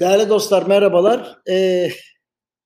Değerli 0.00 0.28
dostlar 0.28 0.66
merhabalar. 0.66 1.38
Ee, 1.48 1.88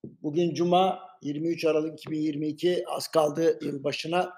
bugün 0.05 0.55
Cuma 0.55 1.01
23 1.23 1.65
Aralık 1.65 1.99
2022 1.99 2.85
az 2.87 3.09
kaldı 3.09 3.59
yılbaşına. 3.63 4.33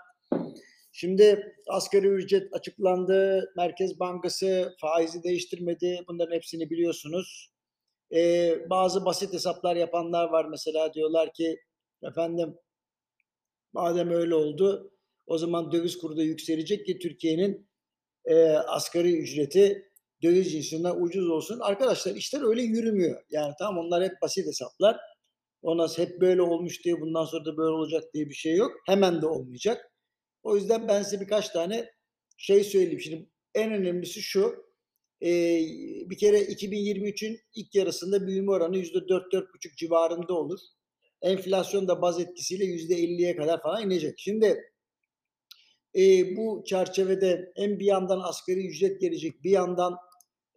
Şimdi 0.93 1.55
asgari 1.69 2.07
ücret 2.07 2.55
açıklandı. 2.55 3.53
Merkez 3.57 4.01
Bankası 4.01 4.75
faizi 4.81 5.23
değiştirmedi. 5.23 6.05
Bunların 6.09 6.35
hepsini 6.35 6.71
biliyorsunuz. 6.71 7.51
Ee, 8.15 8.71
bazı 8.71 9.05
basit 9.05 9.33
hesaplar 9.33 9.77
yapanlar 9.77 10.29
var. 10.29 10.45
Mesela 10.45 10.95
diyorlar 10.95 11.33
ki 11.33 11.61
efendim 12.03 12.59
madem 13.73 14.11
öyle 14.11 14.35
oldu 14.35 14.93
o 15.27 15.39
zaman 15.39 15.73
döviz 15.73 15.99
kuru 15.99 16.17
da 16.17 16.23
yükselecek 16.23 16.87
ki 16.87 16.99
Türkiye'nin 16.99 17.69
e, 18.25 18.45
asgari 18.51 19.19
ücreti 19.19 19.90
döviz 20.23 20.53
cinsinden 20.53 20.95
ucuz 21.01 21.31
olsun. 21.31 21.59
Arkadaşlar 21.61 22.15
işler 22.15 22.49
öyle 22.49 22.63
yürümüyor. 22.63 23.23
Yani 23.31 23.55
tamam 23.59 23.87
onlar 23.87 24.05
hep 24.05 24.13
basit 24.23 24.47
hesaplar. 24.47 25.01
Ona 25.63 25.89
hep 25.97 26.21
böyle 26.21 26.43
olmuş 26.43 26.85
diye 26.85 27.01
bundan 27.01 27.25
sonra 27.25 27.45
da 27.45 27.57
böyle 27.57 27.71
olacak 27.71 28.05
diye 28.15 28.29
bir 28.29 28.35
şey 28.35 28.57
yok. 28.57 28.73
Hemen 28.87 29.23
de 29.23 29.27
olmayacak. 29.27 29.93
O 30.43 30.57
yüzden 30.57 30.89
ben 30.89 31.03
size 31.03 31.21
birkaç 31.21 31.49
tane 31.49 31.91
şey 32.37 32.65
söyleyeyim. 32.65 33.01
Şimdi 33.01 33.31
en 33.55 33.73
önemlisi 33.73 34.23
şu. 34.23 34.71
E, 35.23 35.29
bir 36.11 36.19
kere 36.19 36.39
2023'ün 36.41 37.41
ilk 37.55 37.75
yarısında 37.75 38.27
büyüme 38.27 38.51
oranı 38.51 38.77
%4-4,5 38.77 39.77
civarında 39.77 40.35
olur. 40.35 40.59
Enflasyon 41.23 41.89
da 41.89 42.03
baz 42.03 42.21
etkisiyle 42.21 42.65
%50'ye 42.65 43.37
kadar 43.37 43.63
falan 43.63 43.87
inecek. 43.87 44.15
Şimdi 44.19 44.73
e, 45.97 46.37
bu 46.37 46.65
çerçevede 46.67 47.53
hem 47.57 47.79
bir 47.79 47.87
yandan 47.87 48.21
asgari 48.21 48.67
ücret 48.67 49.01
gelecek 49.01 49.45
bir 49.45 49.51
yandan 49.51 49.97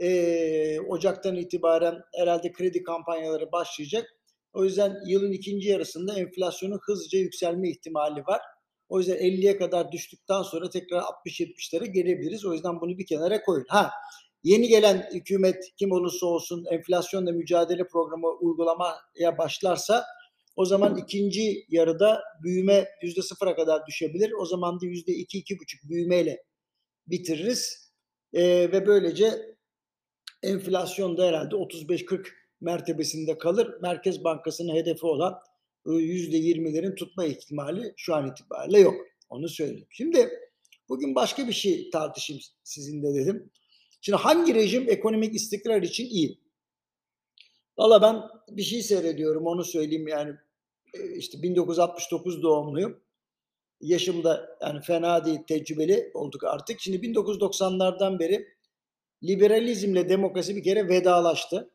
e, 0.04 0.80
Ocak'tan 0.80 1.36
itibaren 1.36 2.02
herhalde 2.16 2.52
kredi 2.52 2.84
kampanyaları 2.84 3.52
başlayacak. 3.52 4.06
O 4.54 4.64
yüzden 4.64 4.98
yılın 5.08 5.32
ikinci 5.32 5.70
yarısında 5.70 6.20
enflasyonun 6.20 6.80
hızlıca 6.82 7.20
yükselme 7.20 7.70
ihtimali 7.70 8.22
var. 8.22 8.42
O 8.90 9.00
yüzden 9.00 9.18
50'ye 9.18 9.58
kadar 9.58 9.92
düştükten 9.92 10.42
sonra 10.42 10.70
tekrar 10.70 11.02
60-70'lere 11.02 11.86
gelebiliriz. 11.86 12.46
O 12.46 12.54
yüzden 12.54 12.82
bunu 12.82 12.98
bir 12.98 13.06
kenara 13.06 13.42
koyun. 13.42 13.66
Ha 13.70 13.92
yeni 14.44 14.68
gelen 14.68 15.10
hükümet 15.14 15.64
kim 15.78 15.92
olursa 15.92 16.26
olsun 16.26 16.66
enflasyonla 16.72 17.32
mücadele 17.32 17.88
programı 17.88 18.28
uygulamaya 18.28 19.38
başlarsa 19.38 20.06
o 20.56 20.66
zaman 20.66 20.98
ikinci 20.98 21.66
yarıda 21.70 22.24
büyüme 22.44 22.88
yüzde 23.02 23.22
sıfıra 23.22 23.56
kadar 23.56 23.88
düşebilir. 23.88 24.32
O 24.40 24.46
zaman 24.46 24.82
da 24.82 24.86
yüzde 24.86 25.12
iki, 25.12 25.38
iki 25.38 25.60
buçuk 25.60 25.84
büyümeyle 25.90 26.44
bitiririz. 27.08 27.84
Ee, 28.34 28.70
ve 28.72 28.88
böylece 28.88 29.53
enflasyon 30.44 31.18
da 31.18 31.28
herhalde 31.28 31.56
35-40 31.56 32.28
mertebesinde 32.62 33.38
kalır. 33.38 33.82
Merkez 33.82 34.24
Bankası'nın 34.24 34.76
hedefi 34.76 35.06
olan 35.06 35.40
%20'lerin 35.86 36.96
tutma 36.96 37.26
ihtimali 37.26 37.94
şu 37.98 38.16
an 38.16 38.28
itibariyle 38.28 38.80
yok. 38.80 38.96
Onu 39.30 39.50
söyleyeyim. 39.50 39.88
Şimdi 39.90 40.30
bugün 40.90 41.16
başka 41.16 41.48
bir 41.48 41.54
şey 41.54 41.90
tartışayım 41.90 42.42
sizinle 42.64 43.14
dedim. 43.14 43.52
Şimdi 44.02 44.18
hangi 44.18 44.56
rejim 44.56 44.90
ekonomik 44.90 45.36
istikrar 45.36 45.82
için 45.82 46.06
iyi? 46.06 46.40
Valla 47.78 48.02
ben 48.02 48.22
bir 48.58 48.64
şey 48.64 48.82
seyrediyorum 48.82 49.48
onu 49.48 49.64
söyleyeyim 49.64 50.08
yani 50.08 50.34
işte 51.16 51.42
1969 51.42 52.44
doğumluyum. 52.44 53.00
Yaşım 53.82 54.24
da 54.24 54.58
yani 54.62 54.82
fena 54.82 55.26
değil 55.26 55.40
tecrübeli 55.48 56.12
olduk 56.14 56.44
artık. 56.44 56.80
Şimdi 56.80 57.08
1990'lardan 57.08 58.20
beri 58.20 58.48
liberalizmle 59.24 60.10
demokrasi 60.10 60.56
bir 60.56 60.64
kere 60.64 60.88
vedalaştı. 60.90 61.72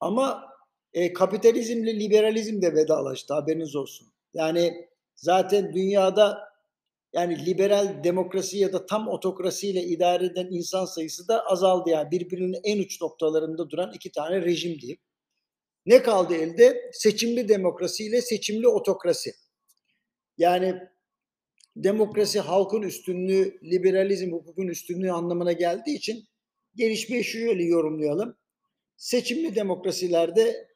Ama 0.00 0.50
e, 0.92 1.12
kapitalizmle 1.12 2.00
liberalizm 2.00 2.62
de 2.62 2.74
vedalaştı 2.74 3.34
haberiniz 3.34 3.76
olsun. 3.76 4.08
Yani 4.34 4.88
zaten 5.14 5.72
dünyada 5.72 6.50
yani 7.12 7.46
liberal 7.46 8.04
demokrasi 8.04 8.58
ya 8.58 8.72
da 8.72 8.86
tam 8.86 9.08
otokrasiyle 9.08 9.82
idare 9.82 10.26
eden 10.26 10.48
insan 10.50 10.84
sayısı 10.84 11.28
da 11.28 11.46
azaldı. 11.46 11.90
Yani 11.90 12.10
birbirinin 12.10 12.60
en 12.64 12.78
uç 12.78 13.00
noktalarında 13.00 13.70
duran 13.70 13.92
iki 13.94 14.12
tane 14.12 14.42
rejim 14.42 14.80
diyeyim. 14.80 15.00
Ne 15.86 16.02
kaldı 16.02 16.34
elde? 16.34 16.90
Seçimli 16.92 17.48
demokrasi 17.48 18.04
ile 18.04 18.20
seçimli 18.20 18.68
otokrasi. 18.68 19.32
Yani 20.38 20.74
demokrasi 21.76 22.40
halkın 22.40 22.82
üstünlüğü, 22.82 23.60
liberalizm 23.62 24.32
hukukun 24.32 24.68
üstünlüğü 24.68 25.12
anlamına 25.12 25.52
geldiği 25.52 25.96
için 25.96 26.29
gelişmeyi 26.74 27.24
şöyle 27.24 27.64
yorumlayalım. 27.64 28.36
Seçimli 28.96 29.54
demokrasilerde 29.54 30.68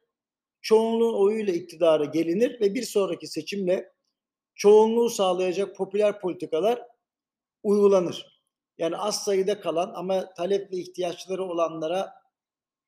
çoğunluğun 0.61 1.15
oyuyla 1.15 1.53
iktidara 1.53 2.05
gelinir 2.05 2.61
ve 2.61 2.75
bir 2.75 2.83
sonraki 2.83 3.27
seçimle 3.27 3.93
çoğunluğu 4.55 5.11
sağlayacak 5.11 5.77
popüler 5.77 6.21
politikalar 6.21 6.83
uygulanır. 7.63 8.45
Yani 8.79 8.97
az 8.97 9.25
sayıda 9.25 9.61
kalan 9.61 9.93
ama 9.95 10.35
talep 10.35 10.73
ve 10.73 10.77
ihtiyaçları 10.77 11.45
olanlara 11.45 12.13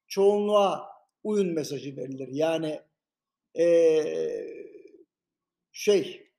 çoğunluğa 0.08 0.88
uyun 1.24 1.54
mesajı 1.54 1.96
verilir. 1.96 2.28
Yani 2.32 2.80
ee, 3.58 4.66
şey 5.72 6.30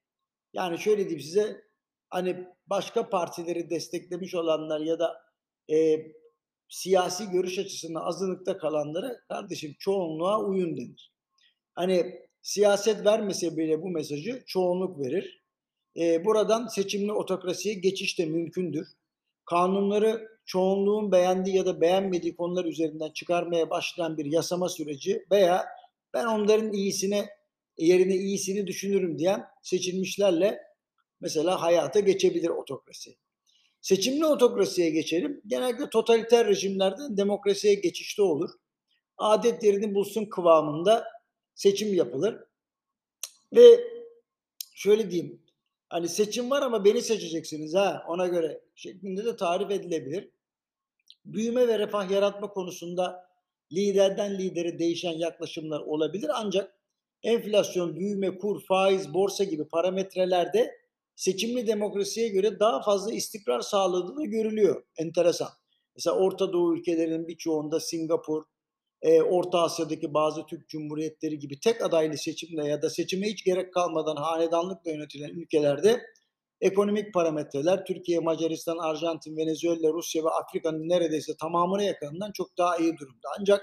yani 0.53 0.79
şöyle 0.79 0.97
diyeyim 0.97 1.19
size 1.19 1.63
hani 2.09 2.47
başka 2.67 3.09
partileri 3.09 3.69
desteklemiş 3.69 4.35
olanlar 4.35 4.79
ya 4.79 4.99
da 4.99 5.21
e, 5.69 5.97
siyasi 6.69 7.29
görüş 7.29 7.59
açısından 7.59 8.01
azınlıkta 8.01 8.57
kalanlara 8.57 9.19
kardeşim 9.27 9.75
çoğunluğa 9.79 10.43
uyun 10.43 10.77
denir. 10.77 11.11
Hani 11.73 12.21
siyaset 12.41 13.05
vermese 13.05 13.57
bile 13.57 13.81
bu 13.81 13.89
mesajı 13.89 14.43
çoğunluk 14.45 14.99
verir. 14.99 15.43
Ee, 15.97 16.25
buradan 16.25 16.67
seçimli 16.67 17.11
otokrasiye 17.11 17.75
geçiş 17.75 18.19
de 18.19 18.25
mümkündür. 18.25 18.87
Kanunları 19.45 20.27
çoğunluğun 20.45 21.11
beğendiği 21.11 21.55
ya 21.55 21.65
da 21.65 21.81
beğenmediği 21.81 22.35
konular 22.35 22.65
üzerinden 22.65 23.11
çıkarmaya 23.11 23.69
başlayan 23.69 24.17
bir 24.17 24.25
yasama 24.25 24.69
süreci 24.69 25.25
veya 25.31 25.65
ben 26.13 26.25
onların 26.25 26.73
iyisine 26.73 27.29
yerine 27.77 28.15
iyisini 28.15 28.67
düşünürüm 28.67 29.19
diyen 29.19 29.45
seçilmişlerle 29.61 30.61
mesela 31.21 31.61
hayata 31.61 31.99
geçebilir 31.99 32.49
otokrasi. 32.49 33.15
Seçimli 33.81 34.25
otokrasiye 34.25 34.89
geçelim. 34.89 35.41
Genellikle 35.47 35.89
totaliter 35.89 36.47
rejimlerden 36.47 37.17
demokrasiye 37.17 37.73
geçişte 37.73 38.21
olur. 38.21 38.49
Adetlerini 39.17 39.95
bulsun 39.95 40.25
kıvamında 40.25 41.07
seçim 41.55 41.93
yapılır. 41.93 42.35
Ve 43.55 43.83
şöyle 44.75 45.11
diyeyim. 45.11 45.41
Hani 45.89 46.09
seçim 46.09 46.51
var 46.51 46.61
ama 46.61 46.85
beni 46.85 47.01
seçeceksiniz 47.01 47.75
ha 47.75 48.05
ona 48.07 48.27
göre 48.27 48.61
şeklinde 48.75 49.25
de 49.25 49.35
tarif 49.35 49.71
edilebilir. 49.71 50.29
Büyüme 51.25 51.67
ve 51.67 51.79
refah 51.79 52.11
yaratma 52.11 52.49
konusunda 52.49 53.29
liderden 53.73 54.37
lidere 54.37 54.79
değişen 54.79 55.13
yaklaşımlar 55.13 55.79
olabilir 55.79 56.31
ancak 56.33 56.77
enflasyon, 57.23 57.95
büyüme, 57.95 58.37
kur, 58.37 58.65
faiz, 58.65 59.13
borsa 59.13 59.43
gibi 59.43 59.67
parametrelerde 59.67 60.77
seçimli 61.17 61.67
demokrasiye 61.67 62.27
göre 62.27 62.59
daha 62.59 62.81
fazla 62.81 63.13
istikrar 63.13 63.61
sağladığı 63.61 64.17
da 64.17 64.25
görülüyor. 64.25 64.83
Enteresan. 64.97 65.49
Mesela 65.95 66.17
Orta 66.17 66.53
Doğu 66.53 66.77
ülkelerinin 66.77 67.27
birçoğunda 67.27 67.79
Singapur, 67.79 68.43
e, 69.01 69.21
Orta 69.21 69.59
Asya'daki 69.59 70.13
bazı 70.13 70.45
Türk 70.45 70.69
Cumhuriyetleri 70.69 71.39
gibi 71.39 71.59
tek 71.59 71.81
adaylı 71.81 72.17
seçimle 72.17 72.67
ya 72.67 72.81
da 72.81 72.89
seçime 72.89 73.27
hiç 73.27 73.43
gerek 73.43 73.73
kalmadan 73.73 74.15
hanedanlıkla 74.15 74.91
yönetilen 74.91 75.29
ülkelerde 75.29 76.01
ekonomik 76.61 77.13
parametreler 77.13 77.85
Türkiye, 77.85 78.19
Macaristan, 78.19 78.77
Arjantin, 78.77 79.37
Venezuela, 79.37 79.93
Rusya 79.93 80.23
ve 80.23 80.29
Afrika'nın 80.29 80.89
neredeyse 80.89 81.33
tamamına 81.41 81.83
yakınından 81.83 82.31
çok 82.31 82.57
daha 82.57 82.77
iyi 82.77 82.97
durumda. 82.97 83.27
Ancak 83.39 83.61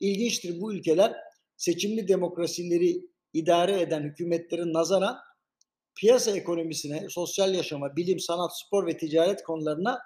ilginçtir 0.00 0.60
bu 0.60 0.74
ülkeler 0.74 1.12
seçimli 1.56 2.08
demokrasileri 2.08 3.00
idare 3.32 3.80
eden 3.80 4.02
hükümetlerin 4.02 4.74
nazaran 4.74 5.27
piyasa 5.98 6.36
ekonomisine, 6.36 7.06
sosyal 7.08 7.54
yaşama, 7.54 7.96
bilim, 7.96 8.20
sanat, 8.20 8.58
spor 8.58 8.86
ve 8.86 8.96
ticaret 8.96 9.42
konularına 9.42 9.98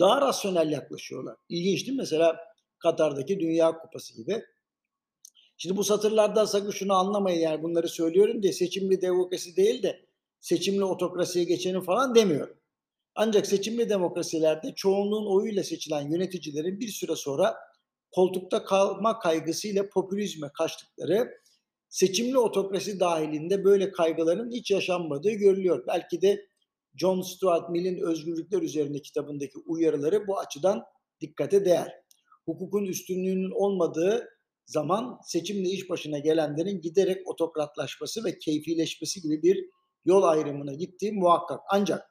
daha 0.00 0.20
rasyonel 0.20 0.70
yaklaşıyorlar. 0.70 1.36
İlginç 1.48 1.86
değil 1.86 1.96
mi? 1.96 2.00
Mesela 2.00 2.36
Katar'daki 2.78 3.40
Dünya 3.40 3.78
Kupası 3.78 4.16
gibi. 4.16 4.42
Şimdi 5.56 5.76
bu 5.76 5.84
satırlardan 5.84 6.44
sakın 6.44 6.70
şunu 6.70 6.94
anlamayın 6.94 7.40
yani 7.40 7.62
bunları 7.62 7.88
söylüyorum 7.88 8.42
diye 8.42 8.52
seçimli 8.52 9.02
demokrasi 9.02 9.56
değil 9.56 9.82
de 9.82 10.06
seçimli 10.40 10.84
otokrasiye 10.84 11.44
geçenin 11.44 11.80
falan 11.80 12.14
demiyorum. 12.14 12.56
Ancak 13.14 13.46
seçimli 13.46 13.88
demokrasilerde 13.88 14.74
çoğunluğun 14.74 15.26
oyuyla 15.26 15.64
seçilen 15.64 16.10
yöneticilerin 16.10 16.80
bir 16.80 16.88
süre 16.88 17.16
sonra 17.16 17.56
koltukta 18.12 18.64
kalma 18.64 19.18
kaygısıyla 19.18 19.88
popülizme 19.88 20.48
kaçtıkları 20.58 21.43
seçimli 21.94 22.38
otokrasi 22.38 23.00
dahilinde 23.00 23.64
böyle 23.64 23.92
kaygıların 23.92 24.50
hiç 24.50 24.70
yaşanmadığı 24.70 25.30
görülüyor. 25.30 25.84
Belki 25.86 26.22
de 26.22 26.46
John 26.94 27.20
Stuart 27.20 27.70
Mill'in 27.70 28.00
Özgürlükler 28.00 28.62
üzerine 28.62 29.02
kitabındaki 29.02 29.58
uyarıları 29.66 30.26
bu 30.26 30.38
açıdan 30.38 30.82
dikkate 31.20 31.64
değer. 31.64 31.92
Hukukun 32.44 32.84
üstünlüğünün 32.84 33.50
olmadığı 33.50 34.28
zaman 34.66 35.18
seçimle 35.26 35.68
iş 35.68 35.90
başına 35.90 36.18
gelenlerin 36.18 36.80
giderek 36.80 37.28
otokratlaşması 37.28 38.24
ve 38.24 38.38
keyfileşmesi 38.38 39.20
gibi 39.20 39.42
bir 39.42 39.64
yol 40.04 40.22
ayrımına 40.22 40.74
gittiği 40.74 41.12
muhakkak. 41.12 41.60
Ancak 41.70 42.02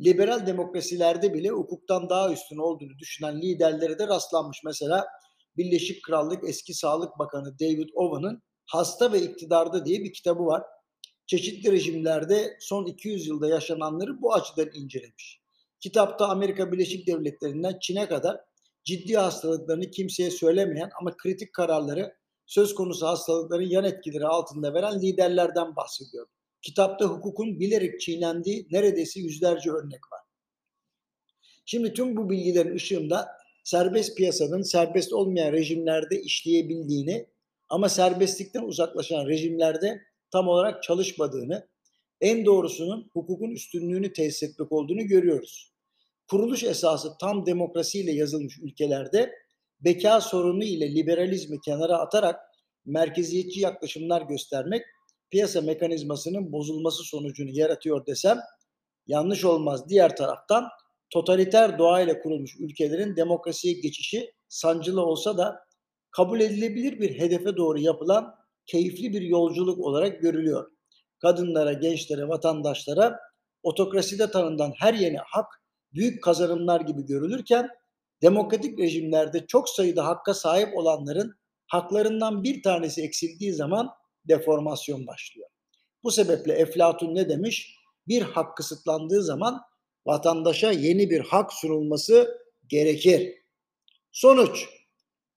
liberal 0.00 0.46
demokrasilerde 0.46 1.34
bile 1.34 1.48
hukuktan 1.48 2.08
daha 2.08 2.32
üstün 2.32 2.58
olduğunu 2.58 2.98
düşünen 2.98 3.42
liderlere 3.42 3.98
de 3.98 4.08
rastlanmış. 4.08 4.60
Mesela 4.64 5.06
Birleşik 5.56 6.02
Krallık 6.02 6.48
eski 6.48 6.74
Sağlık 6.74 7.18
Bakanı 7.18 7.58
David 7.58 7.88
Owen'ın 7.94 8.42
Hasta 8.66 9.12
ve 9.12 9.22
İktidarda 9.22 9.86
diye 9.86 10.04
bir 10.04 10.12
kitabı 10.12 10.46
var. 10.46 10.62
Çeşitli 11.26 11.72
rejimlerde 11.72 12.56
son 12.60 12.86
200 12.86 13.26
yılda 13.26 13.48
yaşananları 13.48 14.22
bu 14.22 14.34
açıdan 14.34 14.70
incelemiş. 14.74 15.40
Kitapta 15.80 16.28
Amerika 16.28 16.72
Birleşik 16.72 17.06
Devletleri'nden 17.06 17.78
Çin'e 17.80 18.08
kadar 18.08 18.40
ciddi 18.84 19.16
hastalıklarını 19.16 19.90
kimseye 19.90 20.30
söylemeyen 20.30 20.90
ama 21.00 21.16
kritik 21.16 21.52
kararları 21.52 22.16
söz 22.46 22.74
konusu 22.74 23.06
hastalıkların 23.06 23.68
yan 23.68 23.84
etkileri 23.84 24.26
altında 24.26 24.74
veren 24.74 25.02
liderlerden 25.02 25.76
bahsediyor. 25.76 26.26
Kitapta 26.62 27.04
hukukun 27.04 27.60
bilerek 27.60 28.00
çiğnendiği 28.00 28.68
neredeyse 28.70 29.20
yüzlerce 29.20 29.70
örnek 29.70 30.12
var. 30.12 30.20
Şimdi 31.64 31.92
tüm 31.92 32.16
bu 32.16 32.30
bilgilerin 32.30 32.74
ışığında 32.74 33.28
serbest 33.64 34.16
piyasanın 34.16 34.62
serbest 34.62 35.12
olmayan 35.12 35.52
rejimlerde 35.52 36.22
işleyebildiğini 36.22 37.26
ama 37.74 37.88
serbestlikten 37.88 38.62
uzaklaşan 38.62 39.26
rejimlerde 39.26 40.02
tam 40.30 40.48
olarak 40.48 40.82
çalışmadığını, 40.82 41.68
en 42.20 42.44
doğrusunun 42.44 43.10
hukukun 43.12 43.50
üstünlüğünü 43.50 44.12
tesis 44.12 44.42
etmek 44.42 44.72
olduğunu 44.72 45.06
görüyoruz. 45.06 45.72
Kuruluş 46.30 46.64
esası 46.64 47.12
tam 47.20 47.46
demokrasiyle 47.46 48.12
yazılmış 48.12 48.58
ülkelerde 48.58 49.32
beka 49.80 50.20
sorunu 50.20 50.64
ile 50.64 50.94
liberalizmi 50.94 51.60
kenara 51.60 51.98
atarak 51.98 52.40
merkeziyetçi 52.84 53.60
yaklaşımlar 53.60 54.22
göstermek 54.22 54.82
piyasa 55.30 55.60
mekanizmasının 55.60 56.52
bozulması 56.52 57.02
sonucunu 57.02 57.50
yaratıyor 57.50 58.06
desem 58.06 58.38
yanlış 59.06 59.44
olmaz. 59.44 59.88
Diğer 59.88 60.16
taraftan 60.16 60.68
totaliter 61.10 61.78
doğayla 61.78 62.20
kurulmuş 62.20 62.56
ülkelerin 62.60 63.16
demokrasiye 63.16 63.74
geçişi 63.74 64.32
sancılı 64.48 65.02
olsa 65.02 65.38
da 65.38 65.64
kabul 66.16 66.40
edilebilir 66.40 67.00
bir 67.00 67.18
hedefe 67.18 67.56
doğru 67.56 67.78
yapılan 67.78 68.34
keyifli 68.66 69.12
bir 69.12 69.22
yolculuk 69.22 69.78
olarak 69.78 70.20
görülüyor. 70.20 70.70
Kadınlara, 71.18 71.72
gençlere, 71.72 72.28
vatandaşlara 72.28 73.20
otokraside 73.62 74.30
tanınan 74.30 74.72
her 74.78 74.94
yeni 74.94 75.16
hak 75.16 75.46
büyük 75.94 76.22
kazanımlar 76.22 76.80
gibi 76.80 77.06
görülürken 77.06 77.68
demokratik 78.22 78.78
rejimlerde 78.78 79.46
çok 79.46 79.68
sayıda 79.68 80.06
hakka 80.06 80.34
sahip 80.34 80.76
olanların 80.76 81.34
haklarından 81.66 82.42
bir 82.42 82.62
tanesi 82.62 83.02
eksildiği 83.02 83.52
zaman 83.52 83.90
deformasyon 84.28 85.06
başlıyor. 85.06 85.48
Bu 86.02 86.10
sebeple 86.10 86.52
Eflatun 86.52 87.14
ne 87.14 87.28
demiş? 87.28 87.76
Bir 88.08 88.22
hak 88.22 88.56
kısıtlandığı 88.56 89.22
zaman 89.22 89.60
vatandaşa 90.06 90.72
yeni 90.72 91.10
bir 91.10 91.20
hak 91.20 91.52
sunulması 91.52 92.38
gerekir. 92.68 93.34
Sonuç, 94.12 94.68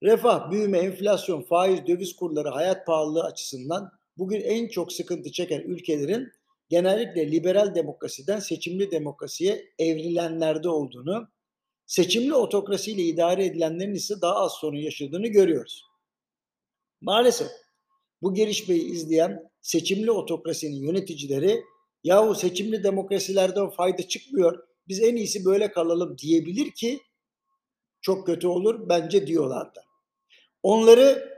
refah, 0.04 0.52
büyüme, 0.52 0.78
enflasyon, 0.78 1.42
faiz, 1.42 1.88
döviz 1.88 2.16
kurları, 2.16 2.50
hayat 2.50 2.86
pahalılığı 2.86 3.24
açısından 3.24 3.92
bugün 4.18 4.42
en 4.42 4.68
çok 4.68 4.94
sıkıntı 4.94 5.32
çeken 5.32 5.62
ülkelerin 5.62 6.32
genellikle 6.70 7.32
liberal 7.32 7.76
demokrasiden 7.76 8.40
seçimli 8.40 8.92
demokrasiye 8.92 9.66
evrilenlerde 9.80 10.70
olduğunu, 10.70 11.28
seçimli 11.86 12.34
otokrasiyle 12.34 13.04
idare 13.04 13.46
edilenlerin 13.46 13.96
ise 13.96 14.22
daha 14.22 14.36
az 14.36 14.52
sorun 14.52 14.78
yaşadığını 14.78 15.28
görüyoruz. 15.28 15.84
Maalesef 17.02 17.48
bu 18.22 18.34
gelişmeyi 18.34 18.92
izleyen 18.92 19.50
seçimli 19.62 20.12
otokrasinin 20.12 20.76
yöneticileri 20.76 21.64
yahu 22.04 22.36
seçimli 22.36 22.84
demokrasilerden 22.84 23.70
fayda 23.70 24.08
çıkmıyor 24.08 24.68
biz 24.88 25.04
en 25.04 25.16
iyisi 25.16 25.46
böyle 25.46 25.72
kalalım 25.72 26.18
diyebilir 26.18 26.72
ki 26.72 27.00
çok 28.02 28.26
kötü 28.26 28.48
olur 28.48 28.90
bence 28.90 29.28
diyorlardı. 29.28 29.87
Onları 30.64 31.38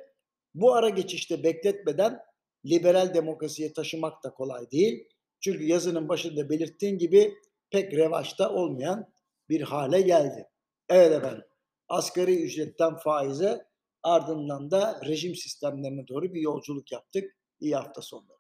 bu 0.54 0.74
ara 0.74 0.89
geçişte 0.89 1.44
bekletmeden 1.44 2.19
liberal 2.66 3.13
demokrasiye 3.13 3.74
taşımak 3.74 4.24
da 4.24 4.33
kolay 4.33 4.71
değil. 4.71 5.07
Çünkü 5.39 5.63
yazının 5.63 6.10
başında 6.10 6.50
belirttiğim 6.50 6.98
gibi 6.98 7.33
pek 7.71 7.94
revaçta 7.94 8.54
olmayan 8.54 9.13
bir 9.50 9.62
hale 9.62 10.01
geldi. 10.01 10.48
Evet 10.89 11.12
efendim 11.12 11.44
asgari 11.89 12.44
ücretten 12.44 12.95
faize 12.98 13.66
ardından 14.04 14.71
da 14.71 15.01
rejim 15.06 15.36
sistemlerine 15.36 16.07
doğru 16.07 16.33
bir 16.33 16.42
yolculuk 16.42 16.92
yaptık. 16.92 17.36
İyi 17.60 17.75
hafta 17.75 18.01
sonları. 18.01 18.38